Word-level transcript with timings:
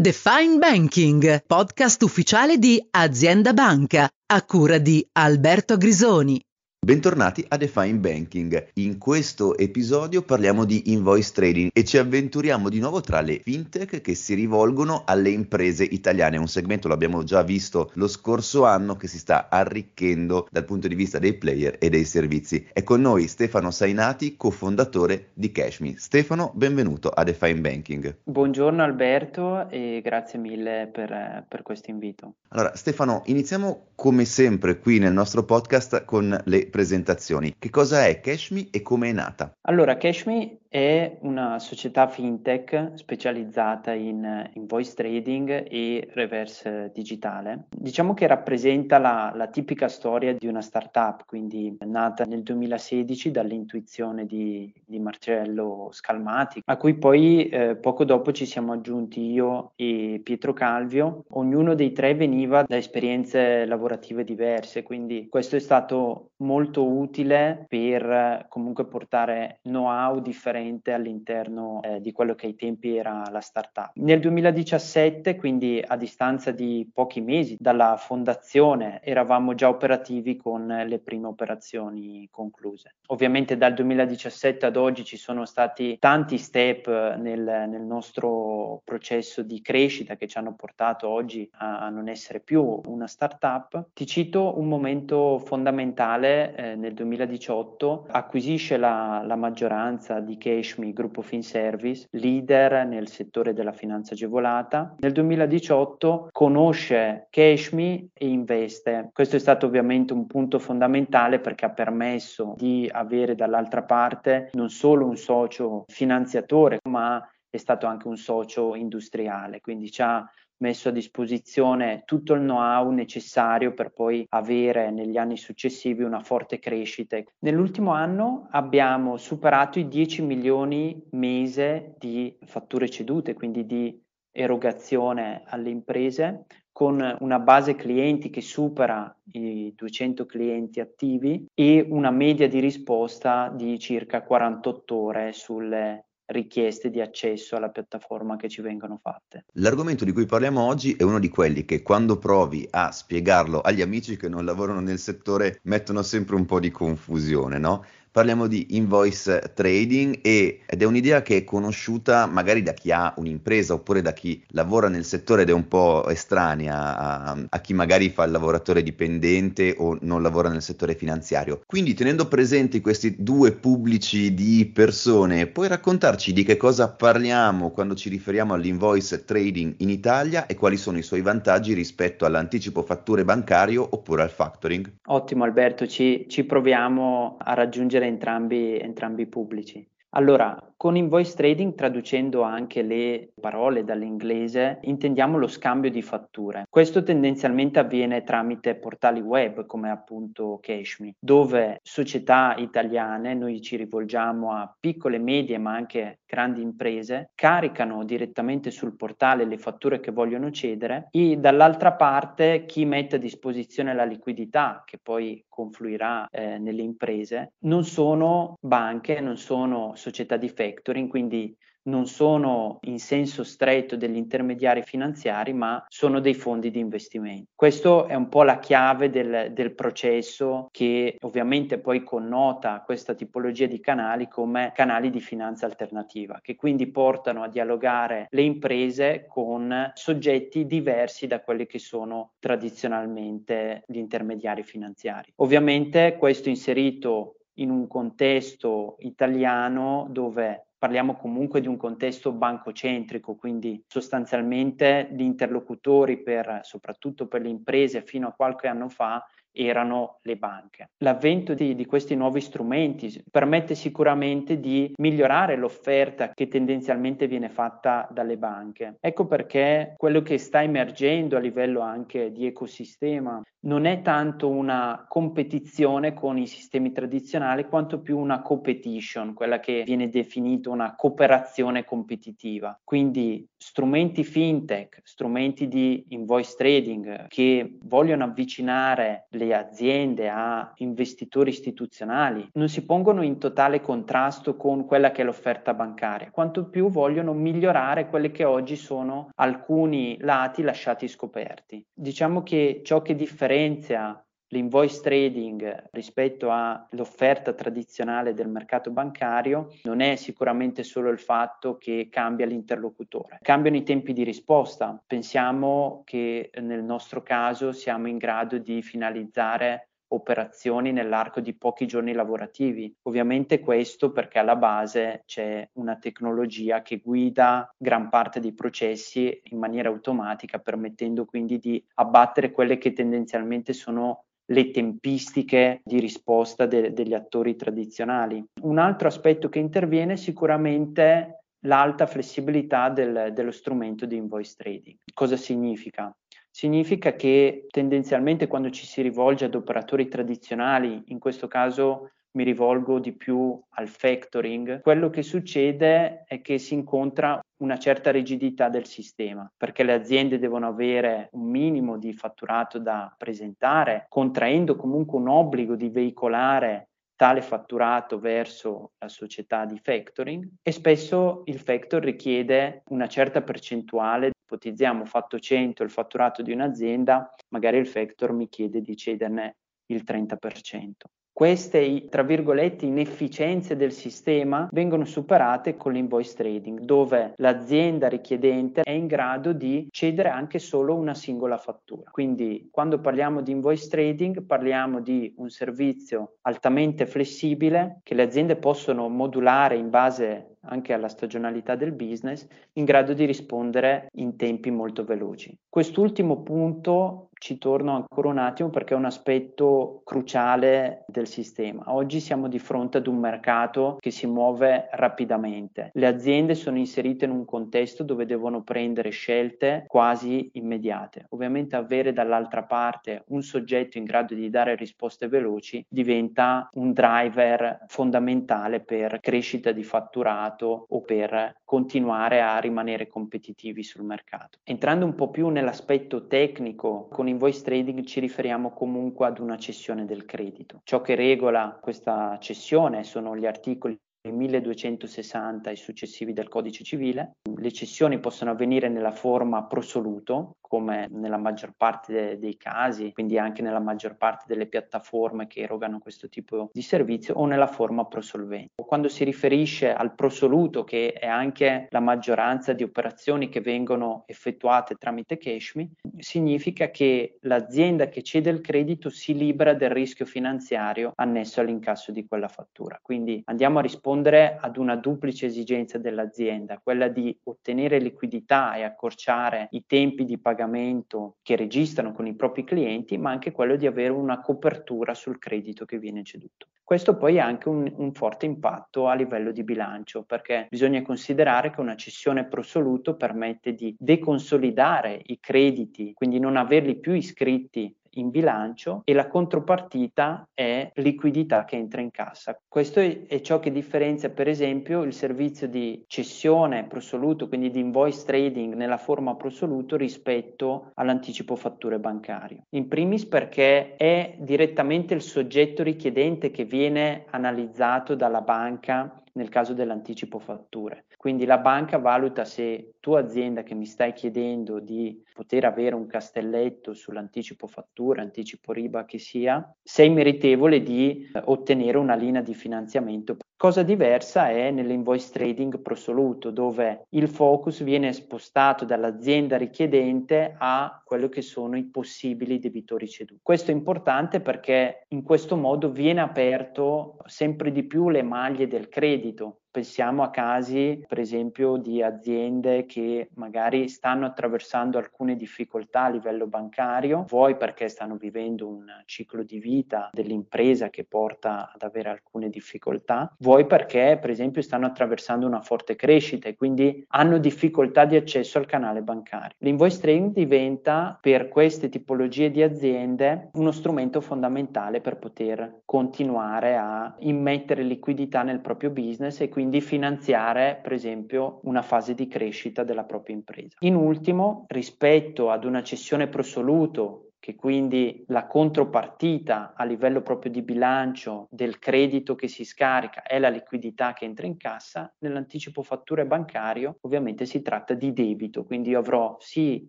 Define 0.00 0.58
Banking, 0.58 1.42
podcast 1.44 2.04
ufficiale 2.04 2.56
di 2.56 2.80
Azienda 2.88 3.52
Banca, 3.52 4.08
a 4.26 4.44
cura 4.44 4.78
di 4.78 5.04
Alberto 5.10 5.76
Grisoni. 5.76 6.40
Bentornati 6.80 7.44
a 7.48 7.56
Define 7.56 7.98
Banking. 7.98 8.68
In 8.74 8.98
questo 8.98 9.58
episodio 9.58 10.22
parliamo 10.22 10.64
di 10.64 10.92
invoice 10.92 11.32
trading 11.32 11.70
e 11.74 11.84
ci 11.84 11.98
avventuriamo 11.98 12.68
di 12.68 12.78
nuovo 12.78 13.00
tra 13.00 13.20
le 13.20 13.40
fintech 13.40 14.00
che 14.00 14.14
si 14.14 14.34
rivolgono 14.34 15.02
alle 15.04 15.30
imprese 15.30 15.82
italiane. 15.82 16.38
Un 16.38 16.46
segmento 16.46 16.86
l'abbiamo 16.86 17.24
già 17.24 17.42
visto 17.42 17.90
lo 17.94 18.06
scorso 18.06 18.64
anno 18.64 18.94
che 18.94 19.08
si 19.08 19.18
sta 19.18 19.48
arricchendo 19.50 20.46
dal 20.50 20.64
punto 20.64 20.86
di 20.86 20.94
vista 20.94 21.18
dei 21.18 21.34
player 21.34 21.76
e 21.80 21.90
dei 21.90 22.04
servizi. 22.04 22.68
È 22.72 22.84
con 22.84 23.00
noi 23.00 23.26
Stefano 23.26 23.72
Sainati, 23.72 24.36
cofondatore 24.36 25.30
di 25.34 25.50
Cashme. 25.50 25.96
Stefano, 25.98 26.52
benvenuto 26.54 27.10
a 27.10 27.24
Define 27.24 27.60
Banking. 27.60 28.18
Buongiorno 28.22 28.84
Alberto 28.84 29.68
e 29.68 30.00
grazie 30.02 30.38
mille 30.38 30.88
per, 30.90 31.44
per 31.46 31.62
questo 31.62 31.90
invito. 31.90 32.34
Allora, 32.50 32.76
Stefano, 32.76 33.22
iniziamo 33.26 33.88
come 33.96 34.24
sempre 34.24 34.78
qui 34.78 35.00
nel 35.00 35.12
nostro 35.12 35.42
podcast 35.42 36.04
con 36.04 36.40
le 36.44 36.67
presentazioni. 36.68 37.54
Che 37.58 37.70
cosa 37.70 38.06
è 38.06 38.20
Cashme 38.20 38.68
e 38.70 38.82
come 38.82 39.10
è 39.10 39.12
nata? 39.12 39.52
Allora, 39.62 39.96
Cashme 39.96 40.60
è 40.68 41.16
una 41.22 41.58
società 41.58 42.06
fintech 42.08 42.92
specializzata 42.94 43.92
in 43.92 44.50
invoice 44.52 44.94
trading 44.94 45.66
e 45.70 46.08
reverse 46.12 46.90
digitale. 46.92 47.64
Diciamo 47.70 48.12
che 48.12 48.26
rappresenta 48.26 48.98
la, 48.98 49.32
la 49.34 49.46
tipica 49.46 49.88
storia 49.88 50.34
di 50.34 50.46
una 50.46 50.60
startup, 50.60 51.24
quindi 51.26 51.76
nata 51.80 52.24
nel 52.24 52.42
2016 52.42 53.30
dall'intuizione 53.30 54.26
di, 54.26 54.70
di 54.84 54.98
Marcello 54.98 55.88
Scalmati, 55.90 56.62
a 56.66 56.76
cui 56.76 56.94
poi 56.94 57.48
eh, 57.48 57.76
poco 57.76 58.04
dopo 58.04 58.32
ci 58.32 58.44
siamo 58.44 58.72
aggiunti 58.72 59.30
io 59.30 59.72
e 59.76 60.20
Pietro 60.22 60.52
Calvio. 60.52 61.24
Ognuno 61.30 61.74
dei 61.74 61.92
tre 61.92 62.14
veniva 62.14 62.62
da 62.62 62.76
esperienze 62.76 63.64
lavorative 63.64 64.22
diverse, 64.22 64.82
quindi 64.82 65.28
questo 65.30 65.56
è 65.56 65.60
stato 65.60 66.32
molto 66.38 66.86
utile 66.86 67.64
per 67.68 68.46
comunque 68.48 68.86
portare 68.86 69.60
know-how 69.62 70.20
differenti 70.20 70.57
differente 70.58 70.92
all'interno 70.92 71.80
eh, 71.82 72.00
di 72.00 72.12
quello 72.12 72.34
che 72.34 72.46
ai 72.46 72.56
tempi 72.56 72.96
era 72.96 73.22
la 73.30 73.40
startup. 73.40 73.92
Nel 73.94 74.20
2017, 74.20 75.36
quindi 75.36 75.82
a 75.84 75.96
distanza 75.96 76.50
di 76.50 76.88
pochi 76.92 77.20
mesi 77.20 77.56
dalla 77.58 77.96
fondazione, 77.96 79.00
eravamo 79.02 79.54
già 79.54 79.68
operativi 79.68 80.36
con 80.36 80.66
le 80.66 80.98
prime 80.98 81.26
operazioni 81.26 82.28
concluse. 82.30 82.96
Ovviamente 83.06 83.56
dal 83.56 83.74
2017 83.74 84.66
ad 84.66 84.76
oggi 84.76 85.04
ci 85.04 85.16
sono 85.16 85.44
stati 85.44 85.96
tanti 85.98 86.38
step 86.38 87.16
nel, 87.16 87.40
nel 87.40 87.82
nostro 87.82 88.82
processo 88.84 89.42
di 89.42 89.60
crescita 89.62 90.16
che 90.16 90.26
ci 90.26 90.38
hanno 90.38 90.54
portato 90.54 91.08
oggi 91.08 91.48
a, 91.58 91.80
a 91.80 91.88
non 91.88 92.08
essere 92.08 92.40
più 92.40 92.80
una 92.86 93.06
startup. 93.06 93.88
Ti 93.94 94.06
cito 94.06 94.58
un 94.58 94.66
momento 94.66 95.38
fondamentale 95.38 96.54
eh, 96.54 96.74
nel 96.74 96.94
2018, 96.94 98.06
acquisisce 98.10 98.76
la, 98.76 99.22
la 99.24 99.36
maggioranza 99.36 100.20
di 100.20 100.36
Cashme 100.48 100.94
Gruppo 100.94 101.20
FinService, 101.20 102.06
leader 102.12 102.86
nel 102.86 103.08
settore 103.08 103.52
della 103.52 103.72
finanza 103.72 104.14
agevolata. 104.14 104.94
Nel 105.00 105.12
2018 105.12 106.30
conosce 106.32 107.26
Cashme 107.28 108.08
e 108.14 108.28
investe. 108.28 109.10
Questo 109.12 109.36
è 109.36 109.38
stato 109.38 109.66
ovviamente 109.66 110.14
un 110.14 110.26
punto 110.26 110.58
fondamentale 110.58 111.40
perché 111.40 111.66
ha 111.66 111.70
permesso 111.70 112.54
di 112.56 112.88
avere 112.90 113.34
dall'altra 113.34 113.82
parte 113.82 114.48
non 114.54 114.70
solo 114.70 115.06
un 115.06 115.16
socio 115.16 115.84
finanziatore, 115.86 116.78
ma 116.88 117.22
è 117.50 117.56
stato 117.58 117.86
anche 117.86 118.08
un 118.08 118.16
socio 118.16 118.74
industriale, 118.74 119.60
quindi 119.60 119.90
ci 119.90 120.02
ha 120.02 120.26
messo 120.58 120.88
a 120.88 120.92
disposizione 120.92 122.02
tutto 122.04 122.34
il 122.34 122.40
know-how 122.40 122.90
necessario 122.90 123.72
per 123.74 123.90
poi 123.90 124.26
avere 124.30 124.90
negli 124.90 125.16
anni 125.16 125.36
successivi 125.36 126.02
una 126.02 126.20
forte 126.20 126.58
crescita. 126.58 127.18
Nell'ultimo 127.40 127.92
anno 127.92 128.48
abbiamo 128.50 129.16
superato 129.16 129.78
i 129.78 129.88
10 129.88 130.22
milioni 130.22 131.02
mese 131.10 131.94
di 131.98 132.36
fatture 132.44 132.88
cedute, 132.88 133.34
quindi 133.34 133.66
di 133.66 134.00
erogazione 134.30 135.42
alle 135.46 135.70
imprese 135.70 136.46
con 136.78 137.16
una 137.20 137.40
base 137.40 137.74
clienti 137.74 138.30
che 138.30 138.40
supera 138.40 139.12
i 139.32 139.72
200 139.74 140.26
clienti 140.26 140.78
attivi 140.78 141.48
e 141.52 141.84
una 141.90 142.12
media 142.12 142.46
di 142.46 142.60
risposta 142.60 143.52
di 143.52 143.80
circa 143.80 144.22
48 144.22 144.94
ore 144.94 145.32
sulle 145.32 146.07
richieste 146.28 146.90
di 146.90 147.00
accesso 147.00 147.56
alla 147.56 147.70
piattaforma 147.70 148.36
che 148.36 148.48
ci 148.48 148.60
vengono 148.60 148.98
fatte. 149.00 149.46
L'argomento 149.54 150.04
di 150.04 150.12
cui 150.12 150.26
parliamo 150.26 150.60
oggi 150.60 150.94
è 150.94 151.02
uno 151.02 151.18
di 151.18 151.28
quelli 151.28 151.64
che 151.64 151.82
quando 151.82 152.18
provi 152.18 152.66
a 152.70 152.90
spiegarlo 152.90 153.60
agli 153.60 153.80
amici 153.80 154.16
che 154.16 154.28
non 154.28 154.44
lavorano 154.44 154.80
nel 154.80 154.98
settore 154.98 155.60
mettono 155.62 156.02
sempre 156.02 156.36
un 156.36 156.44
po' 156.44 156.60
di 156.60 156.70
confusione, 156.70 157.58
no? 157.58 157.84
Parliamo 158.10 158.46
di 158.46 158.76
invoice 158.76 159.52
trading 159.54 160.20
e, 160.22 160.60
ed 160.66 160.82
è 160.82 160.84
un'idea 160.84 161.22
che 161.22 161.38
è 161.38 161.44
conosciuta 161.44 162.26
magari 162.26 162.62
da 162.62 162.72
chi 162.72 162.90
ha 162.90 163.14
un'impresa 163.16 163.74
oppure 163.74 164.02
da 164.02 164.12
chi 164.12 164.42
lavora 164.48 164.88
nel 164.88 165.04
settore 165.04 165.42
ed 165.42 165.50
è 165.50 165.52
un 165.52 165.68
po' 165.68 166.08
estranea 166.08 166.96
a, 166.96 167.44
a 167.48 167.60
chi 167.60 167.74
magari 167.74 168.10
fa 168.10 168.24
il 168.24 168.30
lavoratore 168.30 168.82
dipendente 168.82 169.74
o 169.78 169.98
non 170.02 170.22
lavora 170.22 170.48
nel 170.48 170.62
settore 170.62 170.94
finanziario. 170.94 171.60
Quindi 171.66 171.94
tenendo 171.94 172.26
presenti 172.28 172.80
questi 172.80 173.16
due 173.18 173.52
pubblici 173.52 174.34
di 174.34 174.70
persone, 174.72 175.46
puoi 175.46 175.68
raccontarci 175.68 176.32
di 176.32 176.44
che 176.44 176.56
cosa 176.56 176.90
parliamo 176.90 177.70
quando 177.70 177.94
ci 177.94 178.08
riferiamo 178.08 178.54
all'invoice 178.54 179.24
trading 179.24 179.74
in 179.78 179.90
Italia 179.90 180.46
e 180.46 180.54
quali 180.54 180.76
sono 180.76 180.98
i 180.98 181.02
suoi 181.02 181.20
vantaggi 181.20 181.72
rispetto 181.72 182.24
all'anticipo 182.24 182.82
fatture 182.82 183.24
bancario 183.24 183.86
oppure 183.88 184.22
al 184.22 184.30
factoring? 184.30 184.92
Ottimo 185.06 185.44
Alberto, 185.44 185.86
ci, 185.86 186.26
ci 186.28 186.44
proviamo 186.44 187.36
a 187.38 187.54
raggiungere 187.54 187.97
raggiungere 187.98 188.06
entrambi, 188.06 188.78
entrambi 188.78 189.22
i 189.22 189.26
pubblici. 189.26 189.86
Allora, 190.10 190.56
con 190.78 190.96
invoice 190.96 191.34
trading, 191.34 191.74
traducendo 191.74 192.42
anche 192.42 192.82
le 192.82 193.32
parole 193.40 193.82
dall'inglese, 193.82 194.78
intendiamo 194.82 195.36
lo 195.36 195.48
scambio 195.48 195.90
di 195.90 196.02
fatture. 196.02 196.66
Questo 196.70 197.02
tendenzialmente 197.02 197.80
avviene 197.80 198.22
tramite 198.22 198.76
portali 198.76 199.20
web 199.20 199.66
come 199.66 199.90
appunto 199.90 200.60
Cashme, 200.62 201.16
dove 201.18 201.80
società 201.82 202.54
italiane, 202.56 203.34
noi 203.34 203.60
ci 203.60 203.74
rivolgiamo 203.74 204.52
a 204.52 204.72
piccole, 204.78 205.18
medie 205.18 205.58
ma 205.58 205.74
anche 205.74 206.20
grandi 206.24 206.62
imprese, 206.62 207.30
caricano 207.34 208.04
direttamente 208.04 208.70
sul 208.70 208.94
portale 208.94 209.44
le 209.46 209.58
fatture 209.58 209.98
che 209.98 210.12
vogliono 210.12 210.52
cedere 210.52 211.08
e 211.10 211.38
dall'altra 211.38 211.94
parte 211.94 212.66
chi 212.66 212.84
mette 212.84 213.16
a 213.16 213.18
disposizione 213.18 213.94
la 213.94 214.04
liquidità 214.04 214.84
che 214.86 214.98
poi 215.02 215.44
confluirà 215.48 216.28
eh, 216.30 216.58
nelle 216.58 216.82
imprese 216.82 217.54
non 217.64 217.82
sono 217.82 218.56
banche, 218.60 219.20
non 219.20 219.36
sono 219.36 219.96
società 219.96 220.36
di 220.36 220.48
factoring, 220.70 221.08
quindi 221.08 221.56
non 221.88 222.06
sono 222.06 222.78
in 222.82 222.98
senso 222.98 223.42
stretto 223.42 223.96
degli 223.96 224.16
intermediari 224.16 224.82
finanziari, 224.82 225.52
ma 225.52 225.84
sono 225.88 226.20
dei 226.20 226.34
fondi 226.34 226.70
di 226.70 226.78
investimento. 226.78 227.50
Questo 227.54 228.06
è 228.06 228.14
un 228.14 228.28
po' 228.28 228.42
la 228.42 228.58
chiave 228.58 229.10
del, 229.10 229.52
del 229.52 229.74
processo 229.74 230.68
che 230.70 231.16
ovviamente 231.20 231.78
poi 231.78 232.04
connota 232.04 232.82
questa 232.84 233.14
tipologia 233.14 233.66
di 233.66 233.80
canali 233.80 234.28
come 234.28 234.72
canali 234.74 235.10
di 235.10 235.20
finanza 235.20 235.66
alternativa, 235.66 236.38
che 236.42 236.54
quindi 236.54 236.90
portano 236.90 237.42
a 237.42 237.48
dialogare 237.48 238.26
le 238.30 238.42
imprese 238.42 239.26
con 239.26 239.90
soggetti 239.94 240.66
diversi 240.66 241.26
da 241.26 241.40
quelli 241.40 241.66
che 241.66 241.78
sono 241.78 242.32
tradizionalmente 242.38 243.82
gli 243.86 243.96
intermediari 243.98 244.62
finanziari. 244.62 245.32
Ovviamente 245.36 246.16
questo 246.18 246.48
inserito 246.48 247.37
in 247.58 247.70
un 247.70 247.86
contesto 247.86 248.96
italiano 249.00 250.06
dove 250.10 250.68
parliamo 250.78 251.16
comunque 251.16 251.60
di 251.60 251.66
un 251.66 251.76
contesto 251.76 252.32
bancocentrico, 252.32 253.34
quindi 253.34 253.82
sostanzialmente 253.86 255.08
gli 255.12 255.22
interlocutori 255.22 256.22
per, 256.22 256.60
soprattutto 256.62 257.26
per 257.26 257.42
le 257.42 257.48
imprese 257.48 258.02
fino 258.02 258.28
a 258.28 258.32
qualche 258.32 258.68
anno 258.68 258.88
fa 258.88 259.24
erano 259.52 260.18
le 260.22 260.36
banche. 260.36 260.90
L'avvento 260.98 261.54
di, 261.54 261.74
di, 261.74 261.86
questi 261.86 262.14
nuovi 262.14 262.40
strumenti 262.40 263.22
permette 263.30 263.74
sicuramente 263.74 264.60
di 264.60 264.92
migliorare 264.96 265.56
l'offerta 265.56 266.30
che 266.30 266.48
tendenzialmente 266.48 267.26
viene 267.26 267.48
fatta 267.48 268.08
dalle 268.10 268.36
banche. 268.36 268.96
Ecco 269.00 269.26
perché 269.26 269.94
quello 269.96 270.22
che 270.22 270.38
sta 270.38 270.62
emergendo 270.62 271.36
a 271.36 271.40
livello 271.40 271.80
anche 271.80 272.30
di 272.30 272.46
ecosistema 272.46 273.42
non 273.60 273.86
è 273.86 274.02
tanto 274.02 274.48
una 274.48 275.04
competizione 275.08 276.14
con 276.14 276.38
i 276.38 276.46
sistemi 276.46 276.92
tradizionali 276.92 277.66
quanto 277.66 278.00
più 278.00 278.18
una 278.18 278.40
competition, 278.40 279.34
quella 279.34 279.58
che 279.58 279.82
viene 279.84 280.08
definita 280.08 280.70
una 280.70 280.94
cooperazione 280.94 281.84
competitiva. 281.84 282.78
Quindi 282.84 283.46
strumenti 283.56 284.22
fintech, 284.22 285.00
strumenti 285.02 285.66
di 285.66 286.04
invoice 286.10 286.54
trading 286.56 287.26
che 287.26 287.78
vogliono 287.82 288.24
avvicinare 288.24 289.26
le 289.30 289.47
alle 289.48 289.54
aziende, 289.54 290.28
a 290.28 290.72
investitori 290.76 291.50
istituzionali, 291.50 292.48
non 292.54 292.68
si 292.68 292.84
pongono 292.84 293.22
in 293.22 293.38
totale 293.38 293.80
contrasto 293.80 294.56
con 294.56 294.84
quella 294.84 295.10
che 295.10 295.22
è 295.22 295.24
l'offerta 295.24 295.74
bancaria, 295.74 296.30
quanto 296.30 296.68
più 296.68 296.90
vogliono 296.90 297.32
migliorare 297.32 298.08
quelli 298.08 298.30
che 298.30 298.44
oggi 298.44 298.76
sono 298.76 299.30
alcuni 299.36 300.16
lati 300.20 300.62
lasciati 300.62 301.08
scoperti. 301.08 301.84
Diciamo 301.92 302.42
che 302.42 302.82
ciò 302.84 303.02
che 303.02 303.14
differenzia 303.14 304.22
L'invoice 304.50 305.02
trading 305.02 305.88
rispetto 305.90 306.50
all'offerta 306.50 307.52
tradizionale 307.52 308.32
del 308.32 308.48
mercato 308.48 308.90
bancario 308.90 309.68
non 309.82 310.00
è 310.00 310.16
sicuramente 310.16 310.84
solo 310.84 311.10
il 311.10 311.18
fatto 311.18 311.76
che 311.76 312.08
cambia 312.10 312.46
l'interlocutore, 312.46 313.38
cambiano 313.42 313.76
i 313.76 313.82
tempi 313.82 314.14
di 314.14 314.24
risposta. 314.24 315.02
Pensiamo 315.06 316.00
che 316.06 316.50
nel 316.60 316.82
nostro 316.82 317.22
caso 317.22 317.72
siamo 317.72 318.08
in 318.08 318.16
grado 318.16 318.56
di 318.56 318.80
finalizzare 318.80 319.88
operazioni 320.10 320.92
nell'arco 320.92 321.40
di 321.40 321.54
pochi 321.54 321.86
giorni 321.86 322.14
lavorativi. 322.14 322.94
Ovviamente 323.02 323.60
questo 323.60 324.12
perché 324.12 324.38
alla 324.38 324.56
base 324.56 325.24
c'è 325.26 325.68
una 325.74 325.96
tecnologia 325.96 326.80
che 326.80 326.98
guida 326.98 327.70
gran 327.76 328.08
parte 328.08 328.40
dei 328.40 328.54
processi 328.54 329.38
in 329.50 329.58
maniera 329.58 329.90
automatica, 329.90 330.58
permettendo 330.58 331.26
quindi 331.26 331.58
di 331.58 331.84
abbattere 331.96 332.50
quelle 332.50 332.78
che 332.78 332.94
tendenzialmente 332.94 333.74
sono 333.74 334.24
le 334.50 334.70
tempistiche 334.70 335.80
di 335.84 336.00
risposta 336.00 336.66
de- 336.66 336.92
degli 336.92 337.14
attori 337.14 337.56
tradizionali. 337.56 338.42
Un 338.62 338.78
altro 338.78 339.08
aspetto 339.08 339.48
che 339.48 339.58
interviene 339.58 340.14
è 340.14 340.16
sicuramente 340.16 341.44
l'alta 341.62 342.06
flessibilità 342.06 342.88
del, 342.88 343.32
dello 343.32 343.50
strumento 343.50 344.06
di 344.06 344.16
invoice 344.16 344.54
trading. 344.56 344.96
Cosa 345.12 345.36
significa? 345.36 346.14
Significa 346.50 347.14
che 347.14 347.66
tendenzialmente 347.68 348.46
quando 348.46 348.70
ci 348.70 348.86
si 348.86 349.02
rivolge 349.02 349.44
ad 349.44 349.54
operatori 349.54 350.08
tradizionali, 350.08 351.02
in 351.06 351.18
questo 351.18 351.46
caso 351.46 352.12
mi 352.32 352.44
rivolgo 352.44 352.98
di 352.98 353.12
più 353.12 353.58
al 353.70 353.88
factoring, 353.88 354.80
quello 354.80 355.10
che 355.10 355.22
succede 355.22 356.24
è 356.26 356.40
che 356.40 356.58
si 356.58 356.74
incontra 356.74 357.40
una 357.62 357.78
certa 357.78 358.10
rigidità 358.10 358.68
del 358.68 358.86
sistema, 358.86 359.50
perché 359.56 359.82
le 359.82 359.94
aziende 359.94 360.38
devono 360.38 360.66
avere 360.66 361.28
un 361.32 361.48
minimo 361.48 361.98
di 361.98 362.12
fatturato 362.12 362.78
da 362.78 363.12
presentare, 363.16 364.06
contraendo 364.08 364.76
comunque 364.76 365.18
un 365.18 365.28
obbligo 365.28 365.74
di 365.74 365.88
veicolare 365.88 366.90
tale 367.16 367.42
fatturato 367.42 368.20
verso 368.20 368.92
la 368.98 369.08
società 369.08 369.64
di 369.64 369.80
factoring 369.82 370.48
e 370.62 370.70
spesso 370.70 371.42
il 371.46 371.58
factor 371.58 372.00
richiede 372.00 372.84
una 372.90 373.08
certa 373.08 373.42
percentuale, 373.42 374.30
ipotizziamo 374.44 375.04
fatto 375.04 375.40
100 375.40 375.82
il 375.82 375.90
fatturato 375.90 376.42
di 376.42 376.52
un'azienda, 376.52 377.28
magari 377.48 377.78
il 377.78 377.88
factor 377.88 378.32
mi 378.32 378.48
chiede 378.48 378.80
di 378.80 378.96
cederne 378.96 379.56
il 379.86 380.04
30% 380.06 380.92
queste, 381.38 382.08
tra 382.08 382.24
virgolette, 382.24 382.84
inefficienze 382.84 383.76
del 383.76 383.92
sistema 383.92 384.68
vengono 384.72 385.04
superate 385.04 385.76
con 385.76 385.92
l'invoice 385.92 386.34
trading, 386.34 386.80
dove 386.80 387.34
l'azienda 387.36 388.08
richiedente 388.08 388.80
è 388.82 388.90
in 388.90 389.06
grado 389.06 389.52
di 389.52 389.86
cedere 389.92 390.30
anche 390.30 390.58
solo 390.58 390.96
una 390.96 391.14
singola 391.14 391.56
fattura. 391.56 392.10
Quindi, 392.10 392.66
quando 392.72 392.98
parliamo 392.98 393.40
di 393.40 393.52
invoice 393.52 393.86
trading, 393.86 394.42
parliamo 394.46 395.00
di 395.00 395.32
un 395.36 395.48
servizio 395.48 396.38
altamente 396.40 397.06
flessibile 397.06 398.00
che 398.02 398.14
le 398.14 398.24
aziende 398.24 398.56
possono 398.56 399.08
modulare 399.08 399.76
in 399.76 399.90
base 399.90 400.56
anche 400.68 400.92
alla 400.92 401.08
stagionalità 401.08 401.74
del 401.74 401.92
business, 401.92 402.46
in 402.74 402.84
grado 402.84 403.12
di 403.12 403.24
rispondere 403.24 404.08
in 404.14 404.36
tempi 404.36 404.70
molto 404.70 405.04
veloci. 405.04 405.56
Quest'ultimo 405.68 406.42
punto 406.42 407.28
ci 407.38 407.58
torno 407.58 407.94
ancora 407.94 408.28
un 408.28 408.38
attimo 408.38 408.68
perché 408.68 408.94
è 408.94 408.96
un 408.96 409.04
aspetto 409.04 410.02
cruciale 410.04 411.04
del 411.06 411.26
sistema. 411.26 411.84
Oggi 411.94 412.20
siamo 412.20 412.48
di 412.48 412.58
fronte 412.58 412.98
ad 412.98 413.06
un 413.06 413.16
mercato 413.16 413.96
che 414.00 414.10
si 414.10 414.26
muove 414.26 414.88
rapidamente. 414.92 415.90
Le 415.94 416.06
aziende 416.06 416.54
sono 416.54 416.78
inserite 416.78 417.24
in 417.24 417.30
un 417.30 417.44
contesto 417.44 418.02
dove 418.02 418.26
devono 418.26 418.62
prendere 418.62 419.10
scelte 419.10 419.84
quasi 419.86 420.50
immediate. 420.54 421.26
Ovviamente 421.30 421.76
avere 421.76 422.12
dall'altra 422.12 422.64
parte 422.64 423.22
un 423.28 423.42
soggetto 423.42 423.98
in 423.98 424.04
grado 424.04 424.34
di 424.34 424.50
dare 424.50 424.74
risposte 424.74 425.28
veloci 425.28 425.84
diventa 425.88 426.68
un 426.72 426.92
driver 426.92 427.84
fondamentale 427.86 428.80
per 428.80 429.20
crescita 429.20 429.72
di 429.72 429.84
fatturato 429.84 430.57
mercato 430.58 430.86
o 430.88 431.00
per 431.02 431.60
continuare 431.64 432.40
a 432.40 432.58
rimanere 432.58 433.06
competitivi 433.06 433.82
sul 433.84 434.02
mercato. 434.02 434.58
Entrando 434.64 435.04
un 435.04 435.14
po' 435.14 435.30
più 435.30 435.48
nell'aspetto 435.48 436.26
tecnico, 436.26 437.06
con 437.08 437.28
invoice 437.28 437.62
trading 437.62 438.04
ci 438.04 438.20
riferiamo 438.20 438.72
comunque 438.72 439.26
ad 439.26 439.38
una 439.38 439.56
cessione 439.56 440.04
del 440.04 440.24
credito. 440.24 440.80
Ciò 440.84 441.00
che 441.00 441.14
regola 441.14 441.78
questa 441.80 442.36
cessione 442.40 443.04
sono 443.04 443.36
gli 443.36 443.46
articoli 443.46 443.96
1260 444.28 445.70
e 445.70 445.76
successivi 445.76 446.32
del 446.32 446.48
codice 446.48 446.84
civile. 446.84 447.36
Le 447.54 447.72
cessioni 447.72 448.18
possono 448.18 448.50
avvenire 448.50 448.88
nella 448.88 449.12
forma 449.12 449.64
prosoluto, 449.64 450.56
come 450.68 451.08
nella 451.10 451.38
maggior 451.38 451.72
parte 451.76 452.12
de- 452.12 452.38
dei 452.38 452.56
casi, 452.56 453.12
quindi 453.12 453.38
anche 453.38 453.62
nella 453.62 453.80
maggior 453.80 454.16
parte 454.16 454.44
delle 454.46 454.66
piattaforme 454.66 455.46
che 455.46 455.60
erogano 455.60 455.98
questo 455.98 456.28
tipo 456.28 456.70
di 456.72 456.82
servizio, 456.82 457.34
o 457.34 457.46
nella 457.46 457.66
forma 457.66 458.04
prosolvente. 458.04 458.74
Quando 458.84 459.08
si 459.08 459.24
riferisce 459.24 459.92
al 459.92 460.14
prosoluto, 460.14 460.84
che 460.84 461.12
è 461.12 461.26
anche 461.26 461.86
la 461.90 462.00
maggioranza 462.00 462.72
di 462.72 462.82
operazioni 462.82 463.48
che 463.48 463.60
vengono 463.60 464.24
effettuate 464.26 464.94
tramite 464.94 465.38
Cashme, 465.38 465.92
significa 466.18 466.90
che 466.90 467.38
l'azienda 467.40 468.08
che 468.08 468.22
cede 468.22 468.50
il 468.50 468.60
credito 468.60 469.08
si 469.10 469.34
libera 469.34 469.72
del 469.72 469.90
rischio 469.90 470.26
finanziario 470.26 471.12
annesso 471.14 471.60
all'incasso 471.60 472.12
di 472.12 472.26
quella 472.26 472.48
fattura. 472.48 472.98
Quindi 473.00 473.40
andiamo 473.46 473.78
a 473.78 473.82
rispondere 473.82 474.58
ad 474.60 474.76
una 474.76 474.96
duplice 474.96 475.46
esigenza 475.46 475.96
dell'azienda, 475.98 476.78
quella 476.82 477.08
di 477.08 477.36
ottenere 477.44 477.98
liquidità 477.98 478.74
e 478.74 478.82
accorciare 478.82 479.68
i 479.70 479.84
tempi 479.86 480.24
di 480.24 480.38
pagamento 480.38 480.56
pagamento 480.58 481.36
che 481.42 481.54
registrano 481.54 482.12
con 482.12 482.26
i 482.26 482.34
propri 482.34 482.64
clienti, 482.64 483.16
ma 483.16 483.30
anche 483.30 483.52
quello 483.52 483.76
di 483.76 483.86
avere 483.86 484.10
una 484.10 484.40
copertura 484.40 485.14
sul 485.14 485.38
credito 485.38 485.84
che 485.84 485.98
viene 485.98 486.24
ceduto. 486.24 486.66
Questo 486.82 487.16
poi 487.16 487.38
ha 487.38 487.44
anche 487.44 487.68
un, 487.68 487.92
un, 487.96 488.12
forte 488.14 488.46
impatto 488.46 489.08
a 489.08 489.14
livello 489.14 489.52
di 489.52 489.62
bilancio, 489.62 490.22
perché 490.22 490.66
bisogna 490.70 491.02
considerare 491.02 491.70
che 491.70 491.80
una 491.80 491.94
cessione 491.94 492.46
prosoluto 492.46 493.14
permette 493.14 493.74
di 493.74 493.94
deconsolidare 493.98 495.20
i 495.26 495.38
crediti, 495.38 496.14
quindi 496.14 496.38
non 496.38 496.56
averli 496.56 496.98
più 496.98 497.12
iscritti 497.12 497.94
in 498.12 498.30
bilancio 498.30 499.02
e 499.04 499.12
la 499.12 499.28
contropartita 499.28 500.48
è 500.54 500.90
liquidità 500.94 501.64
che 501.64 501.76
entra 501.76 502.00
in 502.00 502.10
cassa. 502.10 502.58
Questo 502.66 503.00
è 503.00 503.40
ciò 503.40 503.58
che 503.58 503.70
differenzia 503.70 504.30
per 504.30 504.48
esempio 504.48 505.02
il 505.02 505.12
servizio 505.12 505.68
di 505.68 506.04
cessione 506.06 506.84
prosoluto, 506.84 507.48
quindi 507.48 507.70
di 507.70 507.80
invoice 507.80 508.24
trading 508.24 508.74
nella 508.74 508.96
forma 508.96 509.36
prosoluto 509.36 509.96
rispetto 509.96 510.90
all'anticipo 510.94 511.56
fatture 511.56 511.98
bancario. 511.98 512.64
In 512.70 512.88
primis 512.88 513.26
perché 513.26 513.96
è 513.96 514.36
direttamente 514.38 515.14
il 515.14 515.22
soggetto 515.22 515.82
richiedente 515.82 516.50
che 516.50 516.64
viene 516.64 517.24
analizzato 517.30 518.14
dalla 518.14 518.40
banca 518.40 519.22
nel 519.38 519.48
caso 519.48 519.72
dell'anticipo 519.72 520.38
fatture. 520.40 521.06
Quindi 521.16 521.46
la 521.46 521.58
banca 521.58 521.98
valuta 521.98 522.44
se 522.44 522.94
tua 523.00 523.20
azienda 523.20 523.62
che 523.62 523.74
mi 523.74 523.86
stai 523.86 524.12
chiedendo 524.12 524.80
di 524.80 525.22
poter 525.32 525.64
avere 525.64 525.94
un 525.94 526.06
castelletto 526.06 526.92
sull'anticipo 526.92 527.68
fattura, 527.68 528.22
anticipo 528.22 528.72
riba 528.72 529.04
che 529.04 529.18
sia, 529.18 529.72
sei 529.82 530.10
meritevole 530.10 530.82
di 530.82 531.30
eh, 531.32 531.40
ottenere 531.44 531.96
una 531.96 532.16
linea 532.16 532.42
di 532.42 532.54
finanziamento. 532.54 533.36
Cosa 533.56 533.82
diversa 533.82 534.50
è 534.50 534.70
nell'invoice 534.70 535.30
trading 535.32 535.80
prosoluto, 535.80 536.50
dove 536.50 537.06
il 537.10 537.28
focus 537.28 537.82
viene 537.82 538.12
spostato 538.12 538.84
dall'azienda 538.84 539.56
richiedente 539.56 540.54
a 540.56 541.02
quello 541.04 541.28
che 541.28 541.42
sono 541.42 541.76
i 541.76 541.84
possibili 541.84 542.60
debitori 542.60 543.08
ceduti. 543.08 543.40
Questo 543.42 543.72
è 543.72 543.74
importante 543.74 544.40
perché 544.40 545.04
in 545.08 545.22
questo 545.22 545.56
modo 545.56 545.90
viene 545.90 546.20
aperto 546.20 547.16
sempre 547.26 547.72
di 547.72 547.82
più 547.82 548.10
le 548.10 548.22
maglie 548.22 548.68
del 548.68 548.88
credito 548.88 549.27
dito 549.28 549.67
Pensiamo 549.78 550.24
a 550.24 550.30
casi, 550.30 551.04
per 551.06 551.20
esempio, 551.20 551.76
di 551.76 552.02
aziende 552.02 552.84
che 552.84 553.28
magari 553.34 553.86
stanno 553.86 554.26
attraversando 554.26 554.98
alcune 554.98 555.36
difficoltà 555.36 556.02
a 556.02 556.08
livello 556.08 556.48
bancario, 556.48 557.24
vuoi 557.28 557.56
perché 557.56 557.86
stanno 557.88 558.16
vivendo 558.16 558.66
un 558.66 558.86
ciclo 559.04 559.44
di 559.44 559.60
vita 559.60 560.10
dell'impresa 560.12 560.90
che 560.90 561.04
porta 561.04 561.70
ad 561.72 561.82
avere 561.82 562.08
alcune 562.08 562.48
difficoltà, 562.48 563.32
vuoi 563.38 563.66
perché, 563.66 564.18
per 564.20 564.30
esempio, 564.30 564.62
stanno 564.62 564.86
attraversando 564.86 565.46
una 565.46 565.60
forte 565.60 565.94
crescita 565.94 566.48
e 566.48 566.56
quindi 566.56 567.04
hanno 567.10 567.38
difficoltà 567.38 568.04
di 568.04 568.16
accesso 568.16 568.58
al 568.58 568.66
canale 568.66 569.02
bancario. 569.02 569.54
L'invoice 569.58 570.00
trading 570.00 570.32
diventa 570.32 571.16
per 571.20 571.46
queste 571.46 571.88
tipologie 571.88 572.50
di 572.50 572.64
aziende 572.64 573.50
uno 573.52 573.70
strumento 573.70 574.20
fondamentale 574.20 575.00
per 575.00 575.18
poter 575.18 575.82
continuare 575.84 576.76
a 576.76 577.14
immettere 577.20 577.84
liquidità 577.84 578.42
nel 578.42 578.58
proprio 578.58 578.90
business 578.90 579.40
e 579.40 579.48
quindi 579.48 579.66
finanziare 579.80 580.78
per 580.82 580.92
esempio 580.92 581.60
una 581.64 581.82
fase 581.82 582.14
di 582.14 582.26
crescita 582.26 582.82
della 582.84 583.04
propria 583.04 583.36
impresa. 583.36 583.76
In 583.80 583.94
ultimo, 583.94 584.64
rispetto 584.68 585.50
ad 585.50 585.64
una 585.64 585.82
cessione 585.82 586.28
prosoluto 586.28 587.28
che 587.40 587.54
quindi 587.54 588.24
la 588.28 588.46
contropartita 588.46 589.74
a 589.76 589.84
livello 589.84 590.22
proprio 590.22 590.50
di 590.50 590.62
bilancio 590.62 591.46
del 591.50 591.78
credito 591.78 592.34
che 592.34 592.48
si 592.48 592.64
scarica 592.64 593.22
è 593.22 593.38
la 593.38 593.48
liquidità 593.48 594.12
che 594.12 594.24
entra 594.24 594.46
in 594.46 594.56
cassa, 594.56 595.12
nell'anticipo 595.20 595.82
fatture 595.82 596.26
bancario 596.26 596.98
ovviamente 597.02 597.46
si 597.46 597.62
tratta 597.62 597.94
di 597.94 598.12
debito, 598.12 598.64
quindi 598.64 598.90
io 598.90 598.98
avrò 598.98 599.36
sì 599.38 599.88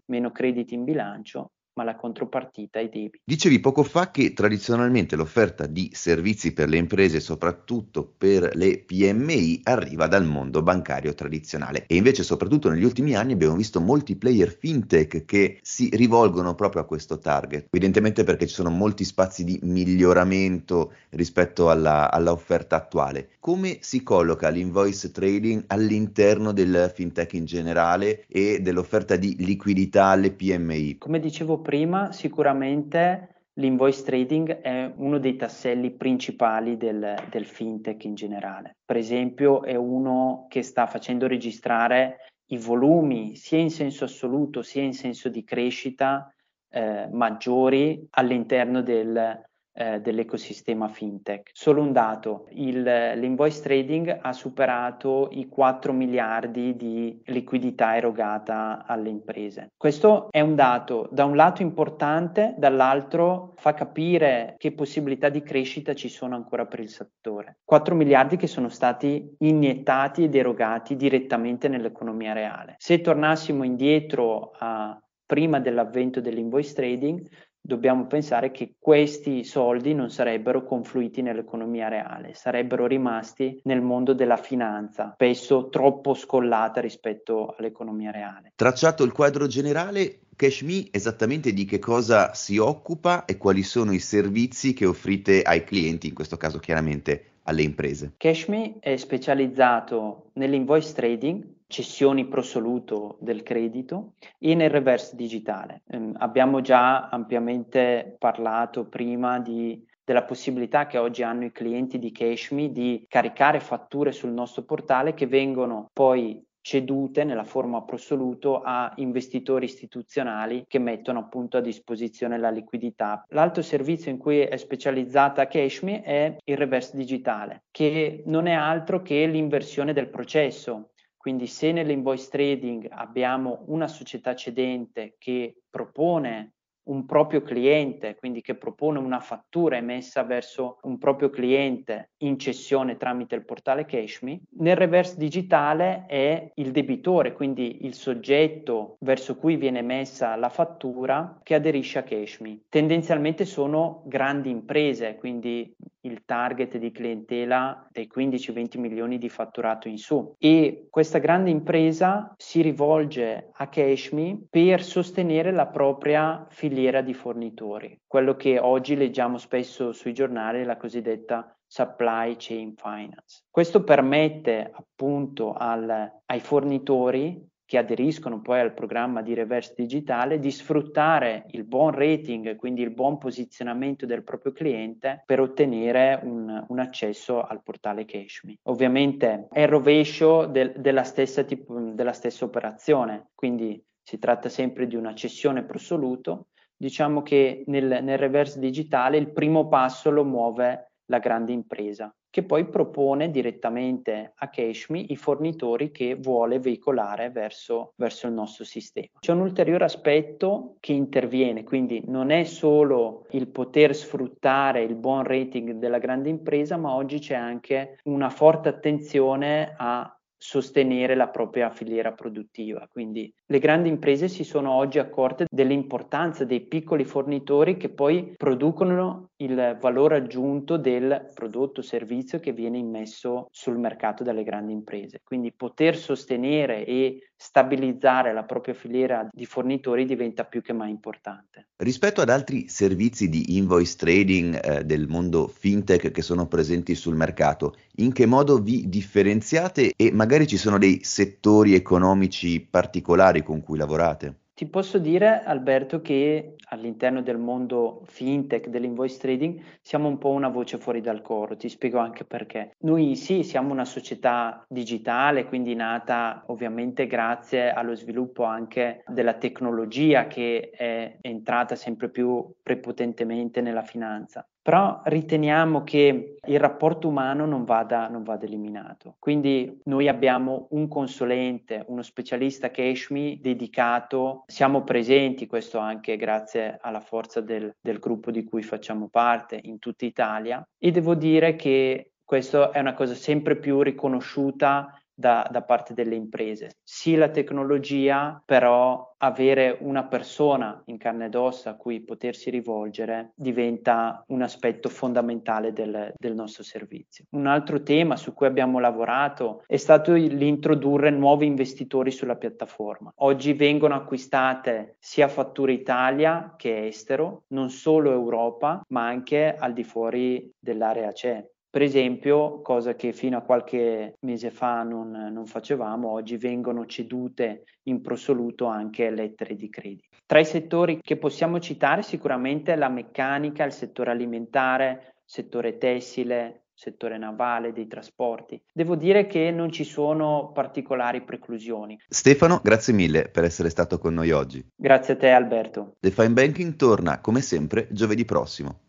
meno 0.05 0.31
crediti 0.31 0.75
in 0.75 0.83
bilancio, 0.83 1.53
ma 1.79 1.85
la 1.85 1.95
contropartita 1.95 2.79
è 2.79 2.83
i 2.83 2.89
debiti. 2.89 3.21
Dicevi 3.23 3.61
poco 3.61 3.83
fa 3.83 4.11
che 4.11 4.33
tradizionalmente 4.33 5.15
l'offerta 5.15 5.65
di 5.65 5.89
servizi 5.93 6.51
per 6.51 6.67
le 6.67 6.75
imprese, 6.75 7.21
soprattutto 7.21 8.13
per 8.17 8.53
le 8.55 8.79
PMI, 8.79 9.61
arriva 9.63 10.07
dal 10.07 10.25
mondo 10.25 10.61
bancario 10.61 11.13
tradizionale 11.13 11.85
e 11.87 11.95
invece 11.95 12.23
soprattutto 12.23 12.69
negli 12.69 12.83
ultimi 12.83 13.15
anni 13.15 13.31
abbiamo 13.31 13.55
visto 13.55 13.79
molti 13.79 14.17
player 14.17 14.51
fintech 14.51 15.23
che 15.23 15.59
si 15.61 15.89
rivolgono 15.93 16.53
proprio 16.53 16.81
a 16.81 16.85
questo 16.85 17.17
target, 17.17 17.67
evidentemente 17.71 18.25
perché 18.25 18.45
ci 18.45 18.55
sono 18.55 18.69
molti 18.69 19.05
spazi 19.05 19.45
di 19.45 19.57
miglioramento 19.63 20.91
rispetto 21.11 21.69
alla, 21.69 22.11
alla 22.11 22.33
offerta 22.33 22.75
attuale. 22.75 23.29
Come 23.39 23.77
si 23.79 24.03
colloca 24.03 24.49
l'invoice 24.49 25.11
trading 25.11 25.63
all'interno 25.67 26.51
del 26.51 26.91
fintech 26.93 27.33
in 27.33 27.45
generale 27.45 28.25
e 28.27 28.59
dell'offerta 28.59 29.15
di 29.15 29.37
liquidità 29.39 30.07
alle 30.07 30.31
PMI? 30.31 30.97
Come 30.97 31.21
dicevo 31.21 31.59
prima, 31.59 31.67
sicuramente 32.11 33.47
l'invoice 33.59 34.03
trading 34.03 34.61
è 34.61 34.91
uno 34.95 35.19
dei 35.19 35.35
tasselli 35.35 35.91
principali 35.91 36.77
del, 36.77 37.15
del, 37.29 37.45
fintech 37.45 38.03
in 38.05 38.15
generale. 38.15 38.77
Per 38.85 38.97
esempio, 38.97 39.63
è 39.63 39.75
uno 39.75 40.47
che 40.49 40.63
sta 40.63 40.87
facendo 40.87 41.27
registrare 41.27 42.31
i 42.51 42.57
volumi 42.57 43.35
sia 43.35 43.59
in 43.59 43.69
senso 43.69 44.05
assoluto 44.05 44.61
sia 44.63 44.81
in 44.81 44.93
senso 44.93 45.29
di 45.29 45.43
crescita 45.43 46.33
eh, 46.71 47.07
maggiori 47.11 48.07
all'interno 48.11 48.81
del, 48.81 49.48
eh, 49.79 50.01
dell'ecosistema 50.01 50.89
fintech. 50.89 51.51
Solo 51.53 51.81
un 51.81 51.93
dato, 51.93 52.47
il, 52.49 52.81
l'invoice 52.83 53.61
trading 53.61 54.19
ha 54.21 54.33
superato 54.33 55.29
i 55.31 55.47
4 55.47 55.93
miliardi 55.93 56.75
di 56.75 57.21
liquidità 57.27 57.95
erogata 57.95 58.83
alle 58.85 59.07
imprese. 59.07 59.71
Questo 59.77 60.27
è 60.31 60.41
un 60.41 60.55
dato 60.55 61.07
da 61.11 61.23
un 61.23 61.37
lato 61.37 61.61
importante, 61.61 62.55
dall'altro 62.57 63.53
fa 63.55 63.73
capire 63.73 64.55
che 64.57 64.73
possibilità 64.73 65.29
di 65.29 65.41
crescita 65.41 65.93
ci 65.93 66.09
sono 66.09 66.35
ancora 66.35 66.65
per 66.65 66.81
il 66.81 66.89
settore. 66.89 67.59
4 67.63 67.95
miliardi 67.95 68.35
che 68.35 68.47
sono 68.47 68.67
stati 68.67 69.33
iniettati 69.37 70.25
ed 70.25 70.35
erogati 70.35 70.97
direttamente 70.97 71.69
nell'economia 71.69 72.33
reale. 72.33 72.75
Se 72.79 72.99
tornassimo 72.99 73.63
indietro 73.63 74.51
a 74.57 74.99
prima 75.29 75.59
dell'avvento 75.59 76.21
dell'invoice 76.21 76.73
trading, 76.73 77.29
dobbiamo 77.61 78.07
pensare 78.07 78.51
che 78.51 78.75
questi 78.79 79.43
soldi 79.43 79.93
non 79.93 80.09
sarebbero 80.09 80.63
confluiti 80.63 81.21
nell'economia 81.21 81.87
reale, 81.87 82.33
sarebbero 82.33 82.87
rimasti 82.87 83.59
nel 83.63 83.81
mondo 83.81 84.13
della 84.13 84.37
finanza, 84.37 85.11
spesso 85.13 85.69
troppo 85.69 86.13
scollata 86.13 86.81
rispetto 86.81 87.55
all'economia 87.57 88.11
reale. 88.11 88.53
Tracciato 88.55 89.03
il 89.03 89.11
quadro 89.11 89.47
generale, 89.47 90.19
CashMe 90.35 90.87
esattamente 90.91 91.53
di 91.53 91.65
che 91.65 91.79
cosa 91.79 92.33
si 92.33 92.57
occupa 92.57 93.25
e 93.25 93.37
quali 93.37 93.61
sono 93.61 93.91
i 93.91 93.99
servizi 93.99 94.73
che 94.73 94.85
offrite 94.85 95.41
ai 95.41 95.63
clienti, 95.63 96.07
in 96.07 96.13
questo 96.13 96.37
caso 96.37 96.59
chiaramente 96.59 97.25
alle 97.43 97.61
imprese? 97.63 98.13
CashMe 98.17 98.77
è 98.79 98.95
specializzato 98.95 100.29
nell'invoice 100.33 100.93
trading, 100.93 101.57
cessioni 101.69 102.25
pro 102.25 102.41
soluto 102.41 103.17
del 103.19 103.43
credito 103.43 104.13
e 104.39 104.55
nel 104.55 104.71
reverse 104.71 105.15
digitale. 105.15 105.83
Eh, 105.87 106.13
abbiamo 106.17 106.61
già 106.61 107.09
ampiamente 107.09 108.15
parlato 108.17 108.87
prima 108.87 109.39
di, 109.39 109.79
della 110.03 110.23
possibilità 110.23 110.87
che 110.87 110.97
oggi 110.97 111.21
hanno 111.21 111.45
i 111.45 111.51
clienti 111.51 111.99
di 111.99 112.11
CashMe 112.11 112.71
di 112.71 113.05
caricare 113.07 113.59
fatture 113.59 114.11
sul 114.11 114.31
nostro 114.31 114.63
portale 114.63 115.13
che 115.13 115.27
vengono 115.27 115.91
poi 115.93 116.43
cedute 116.61 117.23
nella 117.23 117.43
forma 117.43 117.83
prosoluto 117.83 118.61
a 118.61 118.91
investitori 118.97 119.65
istituzionali 119.65 120.65
che 120.67 120.79
mettono 120.79 121.19
appunto 121.19 121.57
a 121.57 121.61
disposizione 121.61 122.39
la 122.39 122.49
liquidità. 122.49 123.23
L'altro 123.29 123.61
servizio 123.61 124.11
in 124.11 124.17
cui 124.17 124.39
è 124.39 124.57
specializzata 124.57 125.47
Cashme 125.47 126.01
è 126.01 126.35
il 126.43 126.57
reverse 126.57 126.97
digitale, 126.97 127.63
che 127.71 128.23
non 128.25 128.47
è 128.47 128.53
altro 128.53 129.01
che 129.01 129.25
l'inversione 129.27 129.93
del 129.93 130.09
processo. 130.09 130.89
Quindi 131.19 131.47
se 131.47 131.73
nell'invoice 131.73 132.29
trading 132.29 132.87
abbiamo 132.91 133.65
una 133.67 133.89
società 133.89 134.33
cedente 134.35 135.15
che 135.17 135.63
propone 135.69 136.53
un 136.89 137.05
proprio 137.05 137.41
cliente, 137.41 138.15
quindi 138.15 138.41
che 138.41 138.55
propone 138.55 138.99
una 138.99 139.19
fattura 139.19 139.75
emessa 139.75 140.23
verso 140.23 140.79
un 140.83 140.97
proprio 140.97 141.29
cliente 141.29 142.11
in 142.19 142.39
cessione 142.39 142.95
tramite 142.95 143.35
il 143.35 143.43
portale 143.45 143.85
Cashme. 143.85 144.41
Nel 144.57 144.77
reverse 144.77 145.17
digitale 145.17 146.05
è 146.07 146.51
il 146.55 146.71
debitore, 146.71 147.33
quindi 147.33 147.85
il 147.85 147.93
soggetto 147.93 148.95
verso 149.01 149.35
cui 149.35 149.57
viene 149.57 149.79
emessa 149.79 150.35
la 150.37 150.49
fattura 150.49 151.39
che 151.43 151.53
aderisce 151.53 151.99
a 151.99 152.03
Cashme. 152.03 152.61
Tendenzialmente 152.69 153.43
sono 153.43 154.03
grandi 154.05 154.49
imprese, 154.49 155.15
quindi 155.15 155.75
il 156.01 156.23
target 156.25 156.77
di 156.77 156.91
clientela 156.91 157.87
dei 157.91 158.09
15-20 158.13 158.79
milioni 158.79 159.17
di 159.17 159.29
fatturato 159.29 159.87
in 159.87 159.97
su 159.97 160.35
e 160.37 160.87
questa 160.89 161.19
grande 161.19 161.49
impresa 161.49 162.33
si 162.37 162.61
rivolge 162.61 163.49
a 163.51 163.67
Cashme 163.67 164.41
per 164.49 164.83
sostenere 164.83 165.51
la 165.51 165.67
propria 165.67 166.45
filiera 166.49 167.01
di 167.01 167.13
fornitori, 167.13 167.99
quello 168.07 168.35
che 168.35 168.59
oggi 168.59 168.95
leggiamo 168.95 169.37
spesso 169.37 169.91
sui 169.91 170.13
giornali, 170.13 170.63
la 170.63 170.77
cosiddetta 170.77 171.53
supply 171.71 172.35
chain 172.37 172.73
finance. 172.75 173.43
Questo 173.51 173.83
permette 173.83 174.71
appunto 174.73 175.53
al, 175.53 176.11
ai 176.25 176.39
fornitori 176.39 177.47
che 177.69 177.77
aderiscono 177.77 178.41
poi 178.41 178.61
al 178.61 178.73
programma 178.73 179.21
di 179.21 179.35
reverse 179.35 179.75
digitale 179.77 180.39
di 180.39 180.49
sfruttare 180.49 181.45
il 181.51 181.65
buon 181.65 181.91
rating, 181.91 182.55
quindi 182.55 182.81
il 182.81 182.89
buon 182.89 183.19
posizionamento 183.19 184.07
del 184.07 184.23
proprio 184.23 184.53
cliente 184.53 185.21
per 185.23 185.39
ottenere 185.39 186.19
un, 186.23 186.65
un 186.67 186.79
accesso 186.79 187.43
al 187.43 187.61
portale 187.61 188.05
Cashme. 188.05 188.57
Ovviamente 188.63 189.49
è 189.51 189.61
il 189.61 189.67
rovescio 189.67 190.47
del, 190.47 190.73
della, 190.77 191.03
stessa 191.03 191.43
tipo, 191.43 191.79
della 191.79 192.13
stessa 192.13 192.43
operazione, 192.43 193.29
quindi 193.35 193.79
si 194.01 194.17
tratta 194.17 194.49
sempre 194.49 194.87
di 194.87 194.95
una 194.95 195.13
cessione 195.13 195.63
pro 195.63 195.77
soluto. 195.77 196.47
Diciamo 196.75 197.21
che 197.21 197.65
nel, 197.67 197.99
nel 198.01 198.17
reverse 198.17 198.57
digitale 198.57 199.17
il 199.17 199.31
primo 199.31 199.67
passo 199.67 200.09
lo 200.09 200.25
muove 200.25 200.93
la 201.05 201.19
grande 201.19 201.51
impresa 201.51 202.11
che 202.29 202.43
poi 202.43 202.67
propone 202.67 203.31
direttamente 203.31 204.33
a 204.35 204.49
Cashme 204.49 204.99
i 204.99 205.15
fornitori 205.15 205.91
che 205.91 206.15
vuole 206.15 206.59
veicolare 206.59 207.29
verso, 207.29 207.93
verso, 207.95 208.27
il 208.27 208.33
nostro 208.33 208.63
sistema. 208.63 209.07
C'è 209.19 209.31
un 209.31 209.41
ulteriore 209.41 209.85
aspetto 209.85 210.75
che 210.79 210.93
interviene, 210.93 211.63
quindi 211.63 212.03
non 212.05 212.29
è 212.29 212.43
solo 212.43 213.25
il 213.31 213.47
poter 213.47 213.95
sfruttare 213.95 214.83
il 214.83 214.95
buon 214.95 215.23
rating 215.23 215.73
della 215.73 215.97
grande 215.97 216.29
impresa, 216.29 216.77
ma 216.77 216.93
oggi 216.93 217.19
c'è 217.19 217.35
anche 217.35 217.99
una 218.03 218.29
forte 218.29 218.69
attenzione 218.69 219.73
a 219.77 220.13
sostenere 220.37 221.15
la 221.15 221.27
propria 221.27 221.69
filiera 221.69 222.13
produttiva. 222.13 222.87
Quindi 222.89 223.31
le 223.51 223.59
grandi 223.59 223.89
imprese 223.89 224.27
si 224.27 224.43
sono 224.43 224.71
oggi 224.71 224.99
accorte 224.99 225.47
dell'importanza 225.49 226.45
dei 226.45 226.61
piccoli 226.61 227.03
fornitori 227.03 227.77
che 227.77 227.89
poi 227.89 228.35
producono 228.37 229.31
il 229.37 229.77
valore 229.81 230.17
aggiunto 230.17 230.77
del 230.77 231.31
prodotto 231.33 231.79
o 231.79 231.83
servizio 231.83 232.39
che 232.39 232.51
viene 232.51 232.77
immesso 232.77 233.47
sul 233.49 233.79
mercato 233.79 234.23
dalle 234.23 234.43
grandi 234.43 234.71
imprese. 234.71 235.21
Quindi 235.23 235.51
poter 235.51 235.97
sostenere 235.97 236.85
e 236.85 237.29
stabilizzare 237.35 238.33
la 238.33 238.43
propria 238.43 238.73
filiera 238.73 239.27
di 239.31 239.45
fornitori 239.45 240.05
diventa 240.05 240.43
più 240.43 240.61
che 240.61 240.73
mai 240.73 240.89
importante. 240.89 241.69
Rispetto 241.77 242.19
ad 242.19 242.29
altri 242.29 242.67
servizi 242.67 243.29
di 243.29 243.55
invoice 243.55 243.95
trading 243.95 244.59
eh, 244.61 244.83
del 244.83 245.07
mondo 245.07 245.47
fintech 245.47 246.11
che 246.11 246.21
sono 246.21 246.47
presenti 246.47 246.95
sul 246.95 247.15
mercato, 247.15 247.75
in 247.95 248.11
che 248.11 248.25
modo 248.25 248.57
vi 248.57 248.89
differenziate 248.89 249.93
e 249.95 250.11
magari 250.11 250.47
ci 250.47 250.57
sono 250.57 250.77
dei 250.77 250.99
settori 251.03 251.75
economici 251.75 252.59
particolari 252.59 253.38
con 253.43 253.61
cui 253.61 253.77
lavorate? 253.77 254.47
Ti 254.59 254.67
posso 254.67 254.97
dire, 254.97 255.41
Alberto, 255.41 256.01
che 256.01 256.55
all'interno 256.71 257.21
del 257.21 257.37
mondo 257.37 258.01
fintech, 258.03 258.67
dell'invoice 258.67 259.17
trading, 259.17 259.61
siamo 259.81 260.09
un 260.09 260.17
po' 260.17 260.31
una 260.31 260.49
voce 260.49 260.77
fuori 260.77 260.99
dal 260.99 261.21
coro. 261.21 261.55
Ti 261.55 261.69
spiego 261.69 261.99
anche 261.99 262.25
perché. 262.25 262.75
Noi 262.79 263.15
sì, 263.15 263.43
siamo 263.43 263.71
una 263.71 263.85
società 263.85 264.61
digitale, 264.67 265.45
quindi 265.45 265.75
nata 265.75 266.43
ovviamente 266.47 267.07
grazie 267.07 267.71
allo 267.71 267.95
sviluppo 267.95 268.43
anche 268.43 269.01
della 269.07 269.35
tecnologia 269.35 270.27
che 270.27 270.71
è 270.71 271.17
entrata 271.21 271.75
sempre 271.75 272.09
più 272.09 272.53
prepotentemente 272.61 273.61
nella 273.61 273.83
finanza 273.83 274.45
però 274.69 275.01
riteniamo 275.05 275.83
che 275.83 276.35
il 276.45 276.59
rapporto 276.59 277.07
umano 277.07 277.47
non 277.47 277.63
vada, 277.63 278.07
non 278.07 278.21
vada 278.21 278.45
eliminato. 278.45 279.15
Quindi 279.17 279.81
noi 279.85 280.07
abbiamo 280.07 280.67
un 280.73 280.87
consulente, 280.87 281.83
uno 281.87 282.03
specialista 282.03 282.69
che 282.69 282.83
è 282.83 282.89
ESHMI 282.89 283.39
dedicato, 283.41 284.43
siamo 284.45 284.83
presenti, 284.83 285.47
questo 285.47 285.79
anche 285.79 286.17
grazie 286.17 286.77
alla 286.81 286.99
forza 286.99 287.41
del, 287.41 287.75
del 287.81 287.97
gruppo 287.97 288.29
di 288.29 288.43
cui 288.43 288.61
facciamo 288.61 289.07
parte 289.09 289.59
in 289.63 289.79
tutta 289.79 290.05
Italia 290.05 290.63
e 290.77 290.91
devo 290.91 291.15
dire 291.15 291.55
che 291.55 292.11
questa 292.23 292.69
è 292.69 292.79
una 292.79 292.93
cosa 292.93 293.15
sempre 293.15 293.55
più 293.55 293.81
riconosciuta 293.81 294.98
da, 295.19 295.45
da, 295.51 295.61
parte 295.63 295.93
delle 295.93 296.15
imprese. 296.15 296.77
Sì 296.81 297.15
la 297.15 297.27
tecnologia, 297.27 298.41
però 298.45 299.15
avere 299.17 299.77
una 299.81 300.05
persona 300.05 300.81
in 300.85 300.97
carne 300.97 301.25
ed 301.25 301.35
ossa 301.35 301.71
a 301.71 301.75
cui 301.75 301.99
potersi 301.99 302.49
rivolgere 302.49 303.33
diventa 303.35 304.23
un 304.27 304.41
aspetto 304.41 304.87
fondamentale 304.87 305.73
del, 305.73 306.13
del 306.17 306.33
nostro 306.33 306.63
servizio. 306.63 307.25
Un 307.31 307.47
altro 307.47 307.83
tema 307.83 308.15
su 308.15 308.33
cui 308.33 308.47
abbiamo 308.47 308.79
lavorato 308.79 309.63
è 309.67 309.75
stato 309.75 310.13
l'introdurre 310.13 311.09
nuovi 311.09 311.45
investitori 311.45 312.11
sulla 312.11 312.37
piattaforma. 312.37 313.11
Oggi 313.17 313.51
vengono 313.51 313.95
acquistate 313.95 314.95
sia 314.99 315.27
fatture 315.27 315.73
Italia 315.73 316.53
che 316.55 316.87
estero, 316.87 317.43
non 317.49 317.69
solo 317.69 318.11
Europa, 318.11 318.81
ma 318.87 319.05
anche 319.05 319.53
al 319.53 319.73
di 319.73 319.83
fuori 319.83 320.49
dell'area 320.57 321.11
CE. 321.11 321.51
Per 321.71 321.83
esempio, 321.83 322.61
cosa 322.61 322.95
che 322.95 323.13
fino 323.13 323.37
a 323.37 323.41
qualche 323.41 324.15
mese 324.21 324.49
fa 324.49 324.81
non, 324.81 325.11
non, 325.31 325.45
facevamo, 325.45 326.09
oggi 326.09 326.35
vengono 326.35 326.87
cedute 326.87 327.65
in 327.83 328.01
prosoluto 328.01 328.65
anche 328.65 329.11
lettere 329.11 329.55
di 329.55 329.69
credito. 329.69 330.07
Tra 330.25 330.39
i 330.39 330.45
settori 330.45 330.99
che 330.99 331.17
possiamo 331.17 331.59
citare 331.59 332.01
sicuramente 332.01 332.75
la 332.75 332.89
meccanica, 332.89 333.63
il 333.65 333.71
settore 333.71 334.09
alimentare, 334.09 335.17
settore 335.25 335.77
tessile, 335.77 336.63
settore 336.73 337.17
navale, 337.17 337.71
dei 337.71 337.87
trasporti. 337.87 338.59
Devo 338.73 338.95
dire 338.95 339.27
che 339.27 339.51
non 339.51 339.69
ci 339.69 339.83
sono 339.83 340.51
particolari 340.53 341.21
preclusioni. 341.21 341.99
Stefano, 342.07 342.61
grazie 342.63 342.93
mille 342.93 343.29
per 343.29 343.43
essere 343.43 343.69
stato 343.69 343.99
con 343.99 344.13
noi 344.13 344.31
oggi. 344.31 344.65
Grazie 344.75 345.13
a 345.13 345.17
te 345.17 345.29
Alberto. 345.29 345.97
The 345.99 346.09
Fine 346.09 346.31
Banking 346.31 346.77
torna 346.77 347.19
come 347.19 347.41
sempre 347.41 347.87
giovedì 347.91 348.25
prossimo. 348.25 348.88